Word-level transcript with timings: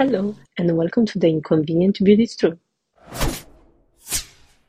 Hello, 0.00 0.34
and 0.56 0.78
welcome 0.78 1.04
to 1.04 1.18
the 1.18 1.28
Inconvenient 1.28 2.02
Beauty 2.02 2.26
Truth. 2.26 2.56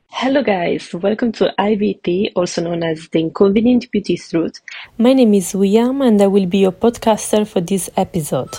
Hello, 0.08 0.42
guys, 0.42 0.92
welcome 0.92 1.32
to 1.32 1.54
IBT, 1.58 2.32
also 2.36 2.60
known 2.60 2.82
as 2.82 3.08
the 3.08 3.20
Inconvenient 3.20 3.90
Beauty 3.90 4.18
Truth. 4.18 4.60
My 4.98 5.14
name 5.14 5.32
is 5.32 5.54
William, 5.54 6.02
and 6.02 6.20
I 6.20 6.26
will 6.26 6.44
be 6.44 6.58
your 6.58 6.72
podcaster 6.72 7.48
for 7.48 7.62
this 7.62 7.88
episode. 7.96 8.54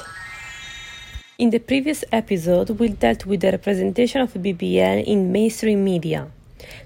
In 1.37 1.51
the 1.51 1.59
previous 1.59 2.03
episode, 2.11 2.71
we 2.71 2.87
dealt 2.87 3.27
with 3.27 3.41
the 3.41 3.51
representation 3.51 4.21
of 4.21 4.33
BBL 4.33 5.05
in 5.05 5.31
mainstream 5.31 5.83
media. 5.83 6.27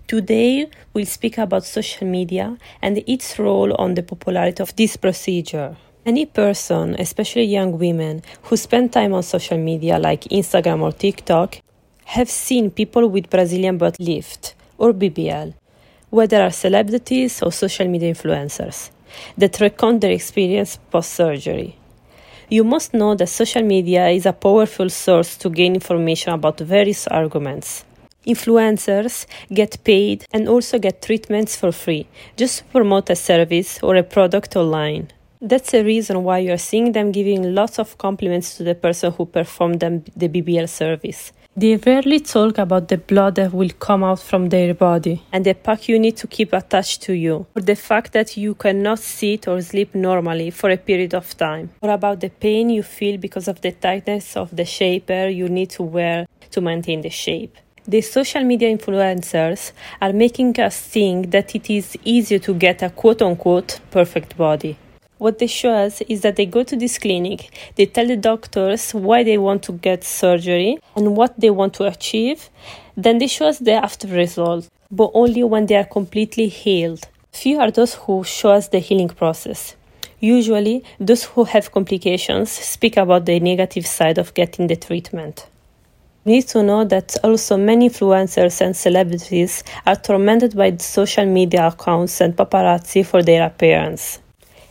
Today, 0.05 0.69
we'll 0.93 1.05
speak 1.05 1.37
about 1.37 1.63
social 1.63 2.05
media 2.05 2.57
and 2.81 3.01
its 3.07 3.39
role 3.39 3.73
on 3.75 3.93
the 3.93 4.03
popularity 4.03 4.61
of 4.61 4.75
this 4.75 4.97
procedure. 4.97 5.77
Any 6.07 6.25
person, 6.25 6.95
especially 6.97 7.43
young 7.43 7.77
women, 7.77 8.21
who 8.43 8.55
spend 8.55 8.93
time 8.93 9.13
on 9.13 9.23
social 9.23 9.57
media 9.57 9.99
like 9.99 10.21
Instagram 10.31 10.81
or 10.81 10.93
TikTok, 10.93 11.57
have 12.05 12.29
seen 12.29 12.71
people 12.71 13.09
with 13.09 13.29
Brazilian 13.29 13.77
butt 13.77 13.99
lift 13.99 14.55
or 14.77 14.93
BBL, 14.93 15.53
whether 16.09 16.41
are 16.41 16.51
celebrities 16.51 17.43
or 17.43 17.51
social 17.51 17.89
media 17.89 18.13
influencers, 18.13 18.89
that 19.37 19.59
recount 19.59 19.99
their 19.99 20.13
experience 20.13 20.77
post 20.89 21.11
surgery. 21.11 21.75
You 22.49 22.63
must 22.63 22.93
know 22.93 23.13
that 23.15 23.27
social 23.27 23.63
media 23.63 24.07
is 24.07 24.25
a 24.25 24.31
powerful 24.31 24.89
source 24.89 25.35
to 25.35 25.49
gain 25.49 25.75
information 25.75 26.31
about 26.31 26.61
various 26.61 27.05
arguments. 27.07 27.83
Influencers 28.25 29.25
get 29.53 29.83
paid 29.83 30.25
and 30.31 30.47
also 30.47 30.79
get 30.79 31.01
treatments 31.01 31.57
for 31.57 31.73
free 31.73 32.07
just 32.37 32.59
to 32.59 32.63
promote 32.63 33.09
a 33.09 33.15
service 33.17 33.83
or 33.83 33.97
a 33.97 34.03
product 34.03 34.55
online. 34.55 35.09
That's 35.39 35.69
the 35.69 35.83
reason 35.83 36.23
why 36.23 36.39
you're 36.39 36.57
seeing 36.57 36.93
them 36.93 37.11
giving 37.11 37.53
lots 37.53 37.77
of 37.77 37.95
compliments 37.99 38.57
to 38.57 38.63
the 38.63 38.73
person 38.73 39.11
who 39.11 39.27
performed 39.27 39.81
them 39.81 40.03
the 40.15 40.29
BBL 40.29 40.67
service. 40.67 41.31
They 41.55 41.75
rarely 41.75 42.19
talk 42.19 42.57
about 42.57 42.87
the 42.87 42.97
blood 42.97 43.35
that 43.35 43.53
will 43.53 43.69
come 43.69 44.03
out 44.03 44.19
from 44.19 44.49
their 44.49 44.73
body 44.73 45.21
and 45.31 45.45
the 45.45 45.53
pack 45.53 45.87
you 45.87 45.99
need 45.99 46.17
to 46.17 46.27
keep 46.27 46.53
attached 46.53 47.03
to 47.03 47.13
you, 47.13 47.45
or 47.55 47.61
the 47.61 47.75
fact 47.75 48.13
that 48.13 48.35
you 48.35 48.55
cannot 48.55 48.97
sit 48.97 49.47
or 49.47 49.61
sleep 49.61 49.93
normally 49.93 50.49
for 50.49 50.71
a 50.71 50.77
period 50.77 51.13
of 51.13 51.37
time, 51.37 51.69
or 51.81 51.91
about 51.91 52.19
the 52.19 52.29
pain 52.29 52.71
you 52.71 52.81
feel 52.81 53.17
because 53.17 53.47
of 53.47 53.61
the 53.61 53.71
tightness 53.71 54.35
of 54.35 54.55
the 54.55 54.65
shaper 54.65 55.27
you 55.27 55.49
need 55.49 55.69
to 55.71 55.83
wear 55.83 56.25
to 56.49 56.61
maintain 56.61 57.01
the 57.01 57.11
shape. 57.11 57.55
The 57.87 58.01
social 58.01 58.43
media 58.43 58.75
influencers 58.75 59.71
are 60.01 60.13
making 60.13 60.59
us 60.59 60.79
think 60.79 61.29
that 61.29 61.53
it 61.53 61.69
is 61.69 61.95
easier 62.03 62.39
to 62.39 62.55
get 62.55 62.81
a 62.81 62.89
quote 62.89 63.21
unquote 63.21 63.79
perfect 63.91 64.35
body 64.35 64.77
what 65.17 65.39
they 65.39 65.47
show 65.47 65.71
us 65.71 66.01
is 66.01 66.21
that 66.21 66.35
they 66.35 66.45
go 66.45 66.63
to 66.63 66.75
this 66.75 66.97
clinic, 66.99 67.49
they 67.75 67.85
tell 67.85 68.07
the 68.07 68.17
doctors 68.17 68.91
why 68.91 69.23
they 69.23 69.37
want 69.37 69.63
to 69.63 69.71
get 69.73 70.03
surgery 70.03 70.77
and 70.95 71.15
what 71.15 71.39
they 71.39 71.49
want 71.49 71.73
to 71.75 71.85
achieve. 71.85 72.49
Then 72.95 73.17
they 73.17 73.27
show 73.27 73.47
us 73.47 73.59
the 73.59 73.73
after 73.73 74.07
result, 74.07 74.69
but 74.91 75.11
only 75.13 75.43
when 75.43 75.65
they 75.65 75.75
are 75.75 75.85
completely 75.85 76.47
healed. 76.47 77.07
Few 77.31 77.59
are 77.59 77.71
those 77.71 77.95
who 77.95 78.23
show 78.23 78.51
us 78.51 78.67
the 78.69 78.79
healing 78.79 79.09
process. 79.09 79.75
Usually, 80.19 80.83
those 80.99 81.25
who 81.25 81.43
have 81.43 81.71
complications 81.71 82.51
speak 82.51 82.97
about 82.97 83.25
the 83.25 83.39
negative 83.39 83.85
side 83.85 84.17
of 84.17 84.33
getting 84.33 84.67
the 84.67 84.75
treatment. 84.75 85.47
We 86.25 86.33
need 86.33 86.47
to 86.49 86.63
know 86.63 86.83
that 86.85 87.15
also 87.23 87.55
many 87.55 87.89
influencers 87.89 88.59
and 88.59 88.75
celebrities 88.75 89.63
are 89.85 89.95
tormented 89.95 90.57
by 90.57 90.75
social 90.77 91.25
media 91.25 91.67
accounts 91.67 92.19
and 92.19 92.35
paparazzi 92.35 93.05
for 93.05 93.23
their 93.23 93.45
appearance. 93.45 94.19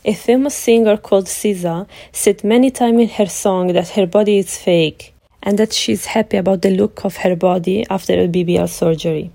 A 0.08 0.14
famous 0.14 0.54
singer 0.54 0.96
called 0.96 1.26
SZA 1.26 1.88
said 2.12 2.44
many 2.44 2.70
times 2.70 3.00
in 3.00 3.08
her 3.08 3.26
song 3.26 3.72
that 3.72 3.88
her 3.88 4.06
body 4.06 4.38
is 4.38 4.56
fake 4.56 5.12
and 5.42 5.58
that 5.58 5.72
she's 5.72 6.06
happy 6.06 6.36
about 6.36 6.62
the 6.62 6.70
look 6.70 7.04
of 7.04 7.16
her 7.16 7.34
body 7.34 7.84
after 7.91 8.12
a 8.12 8.28
BBL 8.28 8.69
surgery. 8.69 9.32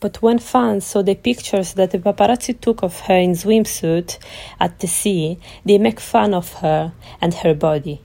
But 0.00 0.20
when 0.20 0.40
fans 0.40 0.84
saw 0.84 1.00
the 1.00 1.14
pictures 1.14 1.72
that 1.72 1.92
the 1.92 1.98
paparazzi 1.98 2.60
took 2.60 2.82
of 2.82 3.00
her 3.00 3.16
in 3.16 3.32
swimsuit 3.32 4.18
at 4.60 4.78
the 4.80 4.86
sea, 4.86 5.38
they 5.64 5.78
make 5.78 6.00
fun 6.00 6.34
of 6.34 6.52
her 6.60 6.92
and 7.22 7.32
her 7.32 7.54
body. 7.54 8.02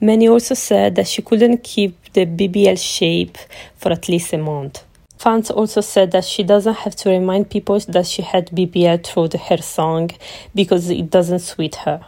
Many 0.00 0.28
also 0.28 0.54
said 0.54 0.94
that 0.94 1.08
she 1.08 1.22
couldn't 1.22 1.64
keep 1.64 2.12
the 2.12 2.24
BBL 2.24 2.78
shape 2.78 3.36
for 3.74 3.90
at 3.90 4.08
least 4.08 4.32
a 4.32 4.38
month. 4.38 4.84
Fans 5.20 5.50
also 5.50 5.82
said 5.82 6.12
that 6.12 6.24
she 6.24 6.42
doesn't 6.42 6.76
have 6.76 6.96
to 6.96 7.10
remind 7.10 7.50
people 7.50 7.78
that 7.78 8.06
she 8.06 8.22
had 8.22 8.46
BBL 8.52 9.04
through 9.04 9.28
her 9.48 9.58
song 9.58 10.08
because 10.54 10.88
it 10.88 11.10
doesn't 11.10 11.40
suit 11.40 11.74
her. 11.84 12.00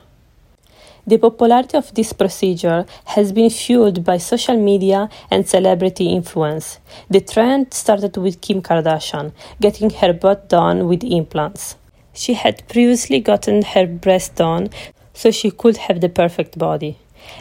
The 1.06 1.18
popularity 1.18 1.76
of 1.76 1.92
this 1.92 2.14
procedure 2.14 2.86
has 3.04 3.30
been 3.32 3.50
fueled 3.50 4.02
by 4.02 4.16
social 4.16 4.56
media 4.56 5.10
and 5.30 5.46
celebrity 5.46 6.06
influence. 6.06 6.78
The 7.10 7.20
trend 7.20 7.74
started 7.74 8.16
with 8.16 8.40
Kim 8.40 8.62
Kardashian 8.62 9.32
getting 9.60 9.90
her 9.90 10.14
butt 10.14 10.48
done 10.48 10.88
with 10.88 11.04
implants. 11.04 11.76
She 12.14 12.32
had 12.32 12.66
previously 12.66 13.20
gotten 13.20 13.60
her 13.60 13.86
breast 13.86 14.36
done 14.36 14.70
so 15.12 15.30
she 15.30 15.50
could 15.50 15.76
have 15.76 16.00
the 16.00 16.08
perfect 16.08 16.56
body. 16.56 16.96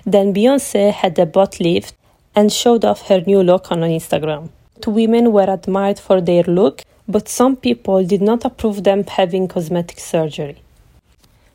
Then 0.06 0.34
Beyonce 0.34 0.92
had 0.92 1.16
the 1.16 1.26
butt 1.26 1.62
lift 1.62 1.96
and 2.36 2.52
showed 2.52 2.84
off 2.84 3.08
her 3.08 3.22
new 3.22 3.42
look 3.42 3.72
on 3.72 3.80
Instagram 3.80 4.50
women 4.88 5.32
were 5.32 5.50
admired 5.50 6.00
for 6.00 6.22
their 6.22 6.44
look, 6.44 6.84
but 7.08 7.28
some 7.28 7.56
people 7.56 8.04
did 8.06 8.22
not 8.22 8.46
approve 8.46 8.84
them 8.84 9.04
having 9.04 9.48
cosmetic 9.48 10.00
surgery. 10.00 10.62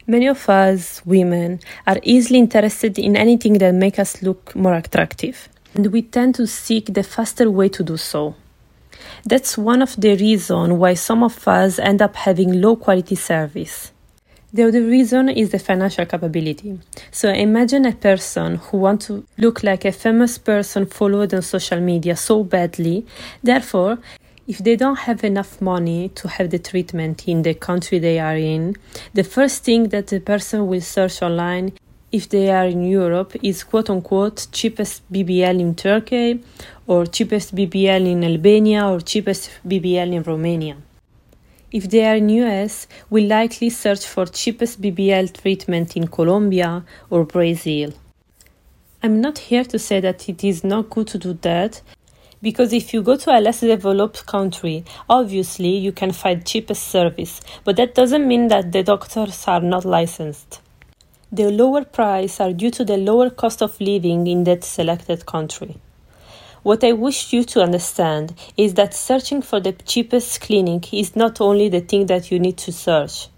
Many 0.06 0.28
of 0.28 0.48
us, 0.48 1.04
women, 1.04 1.60
are 1.86 1.98
easily 2.02 2.38
interested 2.38 2.98
in 2.98 3.16
anything 3.16 3.54
that 3.54 3.74
makes 3.74 3.98
us 3.98 4.22
look 4.22 4.54
more 4.54 4.74
attractive, 4.74 5.48
and 5.74 5.86
we 5.88 6.02
tend 6.02 6.36
to 6.36 6.46
seek 6.46 6.94
the 6.94 7.02
faster 7.02 7.50
way 7.50 7.68
to 7.70 7.82
do 7.82 7.96
so. 7.96 8.34
That's 9.24 9.58
one 9.58 9.82
of 9.82 9.96
the 10.00 10.16
reasons 10.16 10.74
why 10.74 10.94
some 10.94 11.22
of 11.22 11.46
us 11.48 11.78
end 11.78 12.02
up 12.02 12.14
having 12.14 12.60
low 12.60 12.76
quality 12.76 13.16
service. 13.16 13.92
The 14.56 14.62
other 14.68 14.80
reason 14.80 15.28
is 15.28 15.50
the 15.50 15.58
financial 15.58 16.06
capability. 16.06 16.78
So 17.10 17.28
imagine 17.28 17.84
a 17.84 17.92
person 17.92 18.56
who 18.56 18.78
wants 18.78 19.08
to 19.08 19.26
look 19.36 19.62
like 19.62 19.84
a 19.84 19.92
famous 19.92 20.38
person 20.38 20.86
followed 20.86 21.34
on 21.34 21.42
social 21.42 21.78
media 21.78 22.16
so 22.16 22.42
badly. 22.42 23.04
Therefore, 23.42 23.98
if 24.48 24.56
they 24.60 24.74
don't 24.74 25.00
have 25.00 25.22
enough 25.24 25.60
money 25.60 26.08
to 26.14 26.28
have 26.28 26.48
the 26.48 26.58
treatment 26.58 27.28
in 27.28 27.42
the 27.42 27.52
country 27.52 27.98
they 27.98 28.18
are 28.18 28.38
in, 28.38 28.76
the 29.12 29.24
first 29.24 29.62
thing 29.62 29.90
that 29.90 30.06
the 30.06 30.20
person 30.20 30.66
will 30.66 30.80
search 30.80 31.20
online 31.20 31.74
if 32.10 32.26
they 32.30 32.50
are 32.50 32.64
in 32.64 32.82
Europe 32.82 33.36
is 33.42 33.62
quote 33.62 33.90
unquote 33.90 34.46
cheapest 34.52 35.02
BBL 35.12 35.60
in 35.60 35.74
Turkey 35.74 36.42
or 36.86 37.04
cheapest 37.04 37.54
BBL 37.54 38.06
in 38.10 38.24
Albania 38.24 38.86
or 38.88 39.02
cheapest 39.02 39.50
BBL 39.68 40.14
in 40.14 40.22
Romania. 40.22 40.76
If 41.76 41.90
they 41.90 42.06
are 42.06 42.16
in 42.16 42.30
US, 42.30 42.86
we 43.10 43.26
likely 43.26 43.68
search 43.68 44.06
for 44.06 44.24
cheapest 44.24 44.80
BBL 44.80 45.30
treatment 45.38 45.94
in 45.94 46.06
Colombia 46.06 46.86
or 47.10 47.26
Brazil. 47.26 47.92
I'm 49.02 49.20
not 49.20 49.36
here 49.36 49.62
to 49.64 49.78
say 49.78 50.00
that 50.00 50.26
it 50.26 50.42
is 50.42 50.64
not 50.64 50.88
good 50.88 51.06
to 51.08 51.18
do 51.18 51.34
that, 51.42 51.82
because 52.40 52.72
if 52.72 52.94
you 52.94 53.02
go 53.02 53.16
to 53.16 53.30
a 53.30 53.42
less 53.42 53.60
developed 53.60 54.24
country, 54.24 54.86
obviously 55.10 55.76
you 55.76 55.92
can 55.92 56.12
find 56.12 56.46
cheapest 56.46 56.84
service, 56.84 57.42
but 57.64 57.76
that 57.76 57.94
doesn't 57.94 58.26
mean 58.26 58.48
that 58.48 58.72
the 58.72 58.82
doctors 58.82 59.46
are 59.46 59.60
not 59.60 59.84
licensed. 59.84 60.62
The 61.30 61.50
lower 61.50 61.84
price 61.84 62.40
are 62.40 62.54
due 62.54 62.70
to 62.70 62.86
the 62.86 62.96
lower 62.96 63.28
cost 63.28 63.60
of 63.60 63.78
living 63.82 64.26
in 64.26 64.44
that 64.44 64.64
selected 64.64 65.26
country. 65.26 65.76
What 66.66 66.82
I 66.82 66.94
wish 66.94 67.32
you 67.32 67.44
to 67.44 67.62
understand 67.62 68.34
is 68.56 68.74
that 68.74 68.92
searching 68.92 69.40
for 69.40 69.60
the 69.60 69.70
cheapest 69.70 70.40
clinic 70.40 70.92
is 70.92 71.14
not 71.14 71.40
only 71.40 71.68
the 71.68 71.80
thing 71.80 72.06
that 72.06 72.32
you 72.32 72.40
need 72.40 72.56
to 72.56 72.72
search. 72.72 73.28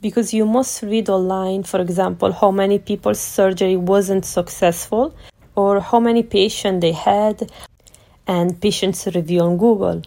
Because 0.00 0.32
you 0.32 0.46
must 0.46 0.84
read 0.84 1.08
online, 1.08 1.64
for 1.64 1.80
example, 1.80 2.30
how 2.30 2.52
many 2.52 2.78
people's 2.78 3.18
surgery 3.18 3.76
wasn't 3.76 4.24
successful, 4.24 5.12
or 5.56 5.80
how 5.80 5.98
many 5.98 6.22
patients 6.22 6.80
they 6.80 6.92
had, 6.92 7.50
and 8.28 8.60
patients 8.60 9.08
review 9.08 9.40
on 9.40 9.56
Google. 9.56 10.02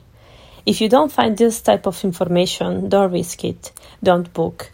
If 0.65 0.79
you 0.79 0.87
don't 0.87 1.11
find 1.11 1.37
this 1.37 1.59
type 1.59 1.85
of 1.85 2.01
information, 2.05 2.87
don't 2.87 3.11
risk 3.11 3.43
it. 3.43 3.73
Don't 4.01 4.31
book. 4.33 4.71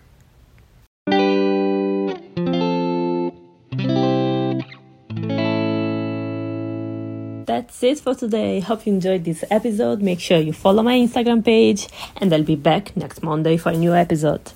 that's 7.68 7.84
it 7.84 8.00
for 8.00 8.16
today. 8.16 8.62
Hope 8.62 8.86
you 8.86 8.94
enjoyed 8.94 9.26
this 9.26 9.44
episode. 9.52 10.02
Make 10.02 10.22
sure 10.22 10.40
you 10.40 10.54
follow 10.54 10.84
my 10.84 10.94
Instagram 10.94 11.44
page, 11.44 11.90
and 12.16 12.34
I'll 12.34 12.42
be 12.42 12.56
back 12.56 12.96
next 12.96 13.22
Monday 13.22 13.58
for 13.58 13.72
a 13.72 13.78
new 13.78 13.94
episode. 13.94 14.54